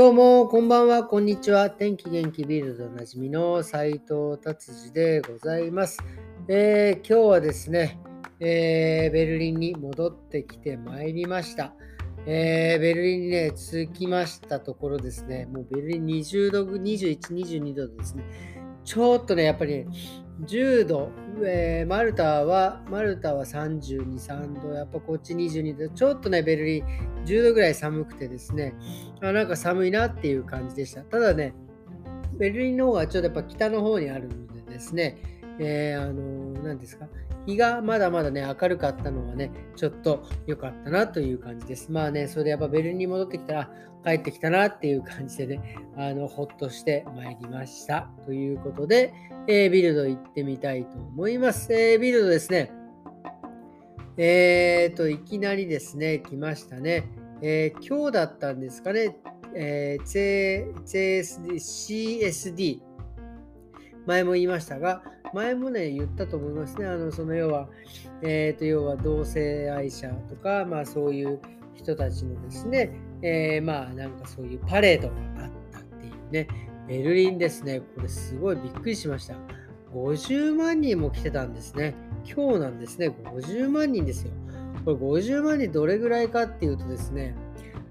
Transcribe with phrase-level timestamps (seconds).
[0.00, 1.68] どうも、こんばんは、こんにちは。
[1.68, 5.98] 天気元気ビルドおなじみの斉藤達治でございます。
[6.48, 8.00] えー、今日はですね、
[8.40, 11.74] えー、ベルリンに戻ってきてまいりました。
[12.24, 18.24] えー、ベルリンにね、着きましたところですね、もうベルリン20度、21、22度ですね、
[18.86, 19.86] ちょっとね、やっぱり、ね、
[20.46, 21.10] 10度、
[21.44, 26.84] えー、マルタは、マルタは32、3度、やっぱこっち22度、ちょっとね、ベルリン
[27.24, 28.74] 10度ぐらい寒くてですね、
[29.20, 31.02] あなんか寒いなっていう感じでした。
[31.02, 31.54] ただね、
[32.38, 35.18] ベルリンの方がちょっとやっぱ北の方にあるのでですね、
[35.58, 37.06] えー、あのー、何ですか、
[37.46, 41.90] 日がまだまだね、明るかったのはね、ちょっと良かったなという感じです。
[41.90, 43.70] まあね、それでやっぱベルリンに戻ってきたら、
[44.04, 48.10] 帰ってきたなっていう感じでね、あの、ほっとしてまいりました。
[48.24, 49.12] ということで、
[49.46, 51.72] えー、ビルド行ってみたいと思います。
[51.72, 52.72] えー、ビルドですね。
[54.16, 57.10] えーと、いきなりですね、来ましたね。
[57.42, 59.16] えー、今日だったんですかね、
[59.54, 62.80] えー、CSD、CSD、
[64.06, 66.86] 前も言いましたが、前もね、言ったと思いますね。
[66.86, 67.68] あの、その要は、
[68.22, 71.40] えーと、要は同性愛者とか、まあそういう
[71.74, 76.48] 人たちのですね、えー、まあなんかそういうパレードがあったっていうね、
[76.88, 79.36] ベルリンですね、これすごいびっくりしました。
[79.94, 81.94] 50万人も来てたんですね。
[82.24, 84.32] 今日なんですね、50万人ですよ。
[84.84, 87.34] これ50万人どれぐらいかっていうとですね、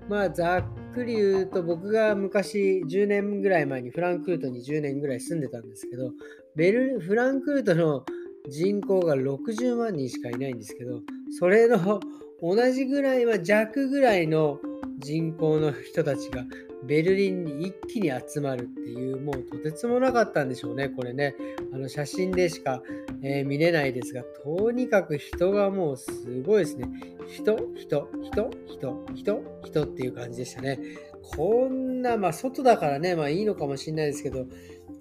[0.09, 6.11] まあざっくり言うと僕が昔10年ぐらい前にフランクフルトに10年ぐらい住んでたんですけど、
[6.55, 8.03] ベルフランクフルトの
[8.49, 11.01] 人口が60万人しかいないんですけど、
[11.39, 11.99] それの
[12.41, 14.59] 同じぐらいは弱ぐらいの
[15.00, 16.45] 人口の人たちが
[16.83, 21.36] ベルリンに一気に集まるっていう、もうとてつもなかったんでしょうね、これね。
[21.73, 22.81] あの写真でしか、
[23.22, 26.11] えー、見れないですが、とにかく人がもうす
[26.42, 26.88] ごいですね。
[27.27, 30.80] 人、人、人、人、人、人っていう感じでしたね。
[31.22, 34.45] こんな、まあ外だからね、まあいいのかもしれないですけど、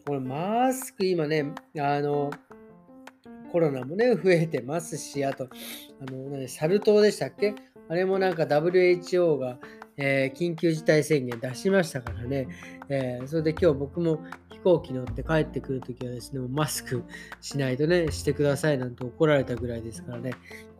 [0.07, 2.31] これマスク今ね、あの、
[3.51, 5.49] コロナもね、増えてますし、あと、
[6.01, 7.55] あの、サル痘でしたっけ？
[7.89, 9.59] あれもなんか WHO が、
[9.99, 12.49] えー、緊急事態宣言出しましたからね、
[12.89, 14.21] えー、それで今日僕も
[14.51, 17.05] 飛行機乗って帰ってくるときはですね、マスク
[17.41, 20.33] しないとね、してくださいなんて怒られたぐらいですからね、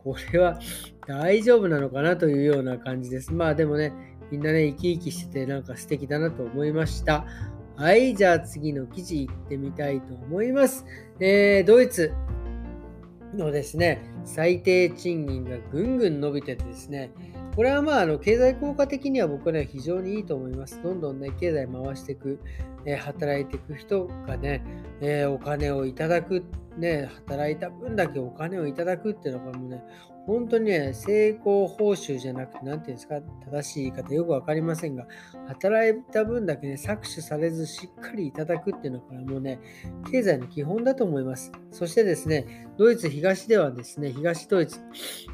[0.03, 0.59] これは
[1.07, 3.33] 大丈夫なのかなというような感じです。
[3.33, 3.93] まあでもね、
[4.31, 7.25] みんなね、生き生きしててなんか素敵だなと思いました。
[7.75, 10.85] はい、じゃあ次の記事いってみたいと思います。
[11.19, 12.13] えー、ドイツ
[13.33, 17.11] のですね、最低賃金がぐんぐん伸びててですね、
[17.55, 20.81] これはまあ、あの経済効果的には僕はね、非常にいいと思います。
[20.81, 22.39] どんどんね、経済回していく、
[22.85, 24.63] えー、働いていく人がね、
[25.01, 26.43] えー、お金をいただく、
[26.77, 29.83] ね、働いた分だけお金をいただくっていうのがもうね、
[30.29, 33.19] 本当にね、成功報酬じゃなくて、何て言うんですか、
[33.51, 35.07] 正しい言い方よく分かりませんが、
[35.47, 39.59] 働いた分だけね、搾取されずしっかりいただくっていうのは、これはもうね、
[40.11, 41.51] 経済の基本だと思います。
[41.71, 44.77] そしてですね、ドイツ東ではですね、東ドイツ、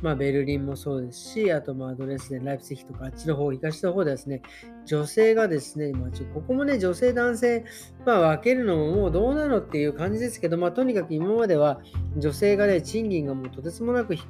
[0.02, 4.44] まあ、ベルリンもそうですし、あとまあドレスデン、ライプツヒとかあっちの方、東の方ではですね、
[4.86, 7.66] 女性がですね、まあ、ちょここもね、女性、男性、
[8.06, 11.82] まあ、分けるのももうどうなのっていう感じですけど、まあ、とにかく今までは
[12.16, 14.24] 女性がね、賃金がもうとてつもなく低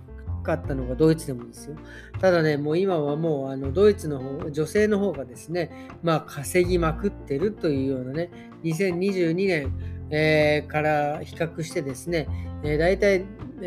[0.45, 1.75] かったのがドイツでもですよ。
[2.21, 8.29] ただね、もう今はもうあのドイツの方、女性の方がですね、まあ稼ぎまくってるというようなね、
[8.63, 9.73] 2022年、
[10.11, 12.27] えー、から比較してですね、
[12.63, 13.25] えー、大体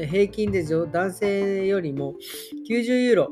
[0.08, 2.14] 平均で男性よりも
[2.70, 3.30] 90ユーロ、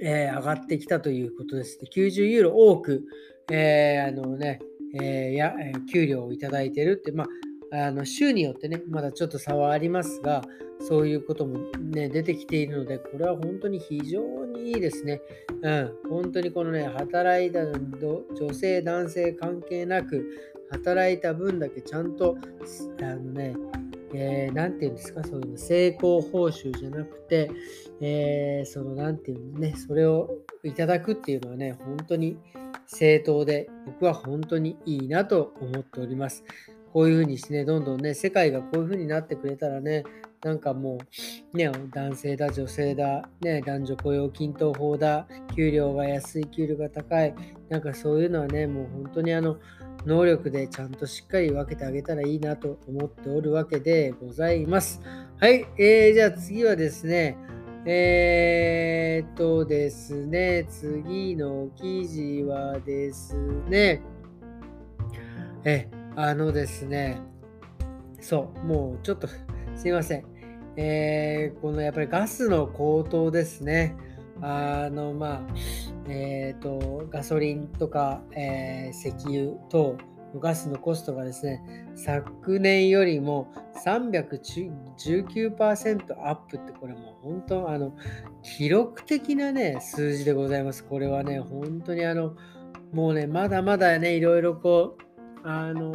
[0.00, 1.78] えー、上がってきたということです。
[1.94, 3.04] 90ユーロ多く、
[3.50, 4.60] えー、あのね、
[5.00, 5.54] えー、や
[5.92, 7.26] 給料をいただいてるって、まあ、
[7.72, 10.42] あの州によってね、まだちょっと差はありますが、
[10.80, 15.20] そういうこともね、出てきているので、これは本当に非常にいいですね。
[15.62, 20.24] うん、本当にこのね、働いた女性、男性関係なく、
[20.70, 22.36] 働いた分だけちゃんと、
[23.02, 23.54] あのね、
[24.12, 27.50] えー、て言うんですか、そういうの、成功報酬じゃなくて、
[28.00, 32.38] えー、その、なんていうのね、それをいただくっていうのはね、本当に
[32.86, 36.44] 正当で、僕は本当にいいなと思っております。
[36.92, 40.04] こういうふうにしてね、どんどんね、世界がこういうふうになってくれたらね、
[40.42, 40.98] なんかも
[41.52, 47.34] う、ね、男性だ、女性だ、ね、男女雇用均等法だ、給料が安い、給料が高い、
[47.68, 49.58] なんかそういうのはね、もう本当にあの、
[50.06, 55.02] 能力でちゃんとしっかり分けてあげたらいいなと思っておるわけでございます。
[55.38, 57.36] はい、えー、じゃあ次はですね、
[57.84, 63.36] えー、っとですね、次の記事はです
[63.68, 64.00] ね、
[65.64, 67.20] え、あのですね、
[68.20, 69.28] そう、もうちょっと
[69.74, 70.24] すいません。
[70.76, 73.94] えー、このやっぱりガスの高騰ですね。
[74.42, 75.42] あの、まあ、
[76.08, 79.96] えっ、ー、と、ガソリンとか、えー、石油等、
[80.38, 81.60] ガスのコストがですね、
[81.94, 83.52] 昨年よりも
[83.84, 87.94] 319%アップって、これもう本当、あの、
[88.42, 90.84] 記録的なね、数字でございます。
[90.84, 92.36] これはね、本当にあの、
[92.92, 95.02] もうね、まだまだね、いろいろこう、
[95.42, 95.92] あの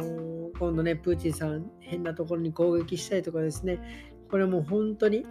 [0.58, 3.78] 今度ね、プーチンさん、変なところに攻撃したりとかですね、
[4.30, 5.24] これもう本当に、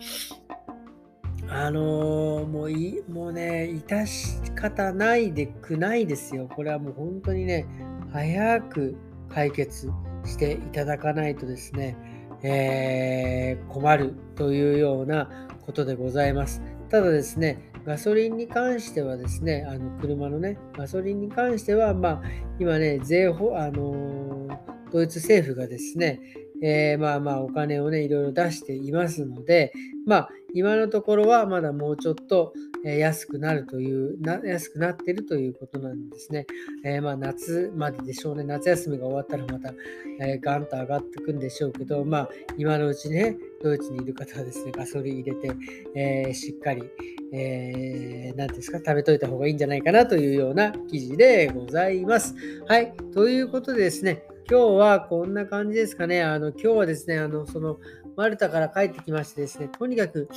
[1.47, 6.47] あのー、もういもうね、致し方ないでくないですよ。
[6.47, 7.65] これはもう本当にね、
[8.11, 8.95] 早く
[9.29, 9.89] 解決
[10.25, 11.97] していただかないとですね、
[12.41, 15.29] えー、困るというような
[15.65, 16.61] ことでございます。
[16.89, 22.21] ただですね、ガソリンに関してはですね、あの車のね、ガソリンに関しては、まあ、
[22.59, 24.57] 今ね、税法、あのー、
[24.91, 26.19] ドイツ政府がですね、
[26.61, 29.73] えー、まあまあお金をね、いろいろ出していますので、
[30.05, 32.53] まあ今のところはまだもうちょっと
[32.83, 36.45] 安くなるという、な安くなってるということなんですね。
[36.83, 38.43] えー、まあ夏まででしょうね。
[38.43, 39.73] 夏休みが終わったらまた、
[40.21, 45.51] えー、ガンと上がってくんでしょうけど、まあ今のうちね、ドイツにいる方はですね、ガソリン入れて、
[45.95, 46.83] えー、しっかり、
[47.33, 52.35] えー、ですか、食べといた方がいいんじゃないかなというような記事でございます。
[52.67, 52.93] はい。
[53.13, 56.21] ということでですね、今日はこんな感じですかね。
[56.21, 57.79] あの、今日はですね、あの、その、
[58.15, 60.29] マルタから帰ってきましてですね、とにかく、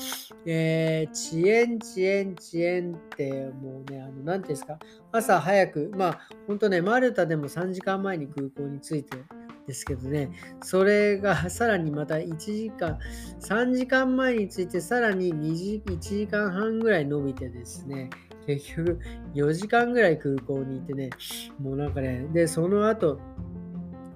[0.47, 4.79] えー、遅延、遅延、遅延って、もうね、あの、なんていうんですか、
[5.13, 9.19] 朝早く、まあ、本当ね、マルタでも3時間前に空港に着いて
[9.67, 10.33] ですけどね、
[10.63, 12.99] それが さらにまた1時間、
[13.41, 18.09] 3時間前に着いて、さらに2時1時間半ぐらい伸びてですね、
[18.47, 18.99] 結局
[19.35, 21.11] 4時間ぐらい空港にいてね、
[21.61, 23.21] もうなんかね、で、その後、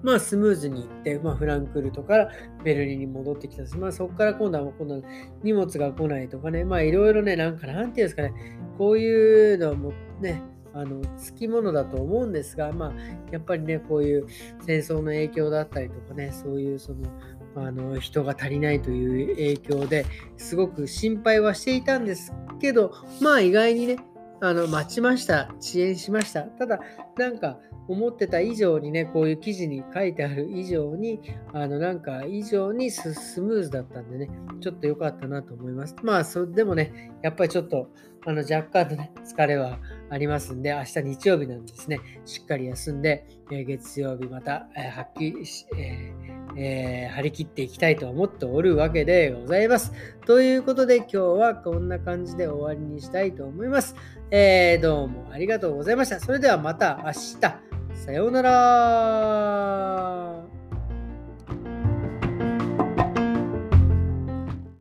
[0.03, 2.29] まあ、スムーズに行って、まあ、フランクルトから
[2.63, 5.01] ベルリンに戻ってきたし、まあ、そこから今度は今度
[5.43, 8.33] 荷物が来ないとかね、まあ、いろいろね、なんか、なんていうんですかね、
[8.77, 10.41] こういうのはもね、
[10.73, 12.93] あの、つきものだと思うんですが、まあ、
[13.31, 14.27] やっぱりね、こういう
[14.65, 17.09] 戦争の影響だったりとかね、そういうその、
[17.55, 20.07] あの人が足りないという影響で
[20.37, 22.91] すごく心配はしていたんですけど、
[23.21, 23.97] まあ意外にね、
[24.41, 26.43] あの待ちました、遅延しました。
[26.43, 26.79] ただ、
[27.17, 31.19] なんか思ってた以上にね、こういう記事に書いてある以上に、
[31.53, 34.29] あの、なんか以上にスムーズだったんでね、
[34.61, 35.95] ちょっと良かったなと思います。
[36.01, 37.89] まあ、そでもね、やっぱりちょっと、
[38.25, 49.91] あの、若干のね、疲れはありますんで、明日日曜日なんですね、しっかり休んで、え、月曜日また、えー、はっきりし、えーえー、張り切っていきたいと思っておるわけでございます。
[50.25, 53.95] ということで今日はこんな感じで終わりにしたいと思います。
[54.31, 56.19] えー、どうもありがとうございました。
[56.19, 57.72] それではまた明日。
[57.95, 60.43] さようなら。